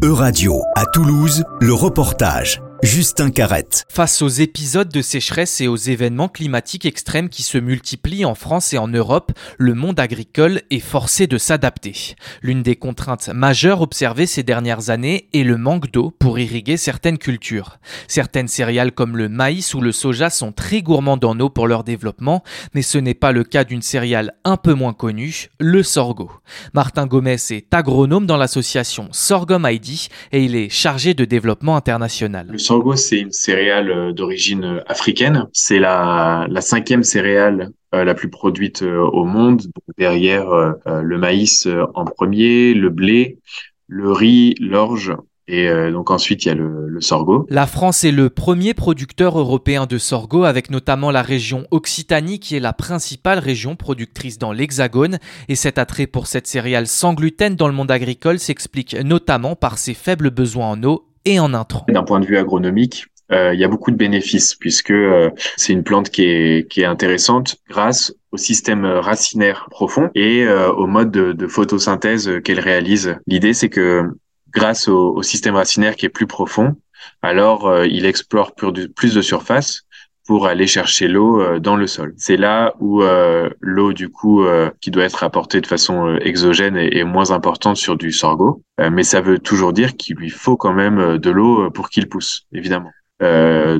[0.00, 2.62] E-Radio, à Toulouse, le reportage.
[2.82, 3.84] Justin Carrette.
[3.88, 8.72] Face aux épisodes de sécheresse et aux événements climatiques extrêmes qui se multiplient en France
[8.72, 12.14] et en Europe, le monde agricole est forcé de s'adapter.
[12.40, 17.18] L'une des contraintes majeures observées ces dernières années est le manque d'eau pour irriguer certaines
[17.18, 17.78] cultures.
[18.06, 21.82] Certaines céréales comme le maïs ou le soja sont très gourmandes en eau pour leur
[21.82, 26.30] développement, mais ce n'est pas le cas d'une céréale un peu moins connue, le sorgho.
[26.74, 32.54] Martin Gomez est agronome dans l'association Sorghum ID et il est chargé de développement international
[32.68, 35.46] sorgho, c'est une céréale euh, d'origine euh, africaine.
[35.52, 39.62] C'est la, cinquième céréale euh, la plus produite au monde.
[39.96, 40.46] derrière
[40.86, 43.38] le maïs en premier, le blé,
[43.86, 45.16] le riz, l'orge
[45.50, 47.46] et donc ensuite, il y a le, le, sorgho.
[47.48, 52.54] La France est le premier producteur européen de sorgho, avec notamment la région Occitanie, qui
[52.54, 55.18] est la principale région productrice dans l'Hexagone.
[55.48, 59.78] Et cet attrait pour cette céréale sans gluten dans le monde agricole s'explique notamment par
[59.78, 61.07] ses faibles besoins en eau
[61.88, 65.72] D'un point de vue agronomique, euh, il y a beaucoup de bénéfices puisque euh, c'est
[65.72, 71.32] une plante qui est, intéressante grâce au système racinaire profond et euh, au mode de,
[71.32, 73.16] de photosynthèse qu'elle réalise.
[73.26, 74.04] L'idée, c'est que
[74.50, 76.76] grâce au, au, système racinaire qui est plus profond,
[77.22, 79.82] alors il explore plus de surface
[80.28, 82.12] pour aller chercher l'eau euh, dans le sol.
[82.18, 86.76] C'est là où euh, l'eau du coup euh, qui doit être apportée de façon exogène
[86.76, 88.62] est, moins importante sur du sorgho,
[88.92, 92.46] mais ça veut toujours dire qu'il lui faut quand même de l'eau pour qu'il pousse,
[92.52, 92.90] évidemment.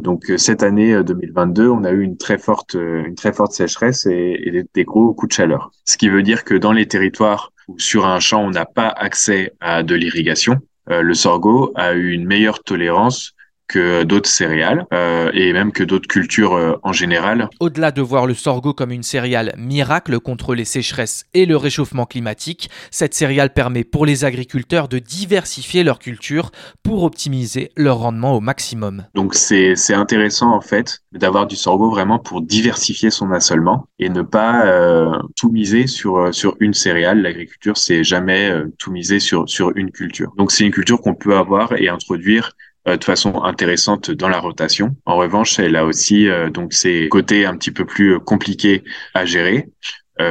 [0.00, 4.40] donc cette année 2022, on a eu une très forte, une très forte sécheresse et,
[4.42, 5.70] et, des gros coups de chaleur.
[5.84, 8.88] Ce qui veut dire que dans les territoires où sur un champ on n'a pas
[8.88, 10.56] accès à de l'irrigation,
[10.88, 13.34] le sorgho a eu une meilleure tolérance
[13.68, 17.48] que d'autres céréales euh, et même que d'autres cultures euh, en général.
[17.60, 22.06] Au-delà de voir le sorgho comme une céréale miracle contre les sécheresses et le réchauffement
[22.06, 26.50] climatique, cette céréale permet pour les agriculteurs de diversifier leur culture
[26.82, 29.04] pour optimiser leur rendement au maximum.
[29.14, 34.22] Donc c'est intéressant en fait d'avoir du sorgho vraiment pour diversifier son assolement et ne
[34.22, 37.20] pas euh, tout miser sur euh, sur une céréale.
[37.20, 40.32] L'agriculture c'est jamais tout miser sur sur une culture.
[40.38, 44.38] Donc c'est une culture qu'on peut avoir et introduire euh, de façon intéressante dans la
[44.38, 44.96] rotation.
[45.06, 48.84] En revanche, elle a aussi euh, donc ses côtés un petit peu plus euh, compliqués
[49.14, 49.68] à gérer.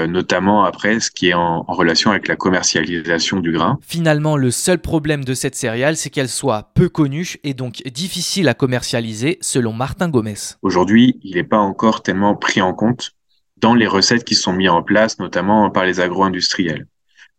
[0.09, 3.79] notamment après ce qui est en, relation avec la commercialisation du grain.
[3.81, 8.50] Finalement, le seul problème de cette céréale, c'est qu'elle soit peu connue et donc difficile
[8.50, 10.57] à commercialiser, selon Martin Gomez.
[10.62, 13.13] Aujourd'hui, il n'est pas encore tellement pris en compte
[13.62, 16.85] dans les recettes qui sont mises en place, notamment par les agro-industriels.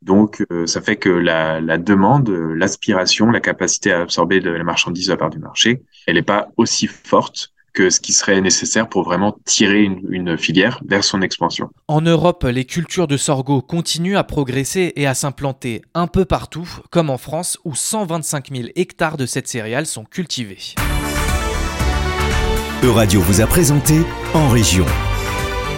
[0.02, 4.64] Donc, euh, ça fait que la, la demande, l'aspiration, la capacité à absorber de la
[4.64, 8.40] marchandise de la part du marché, elle n'est pas aussi forte que ce qui serait
[8.40, 11.70] nécessaire pour vraiment tirer une, une, filière vers son expansion.
[11.86, 16.68] En Europe, les cultures de sorgho continuent à progresser et à s'implanter un peu partout,
[16.90, 20.74] comme en France où 125 000 hectares de cette céréale sont cultivés.
[22.82, 24.00] Euradio vous a présenté
[24.34, 24.86] En Région.